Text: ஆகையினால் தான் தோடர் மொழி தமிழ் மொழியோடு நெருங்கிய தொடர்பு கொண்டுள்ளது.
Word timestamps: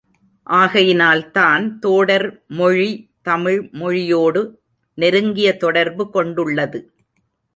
ஆகையினால் 0.47 1.21
தான் 1.31 1.65
தோடர் 1.79 2.25
மொழி 2.59 2.87
தமிழ் 3.21 3.59
மொழியோடு 3.71 4.41
நெருங்கிய 4.97 5.49
தொடர்பு 5.57 6.05
கொண்டுள்ளது. 6.09 6.79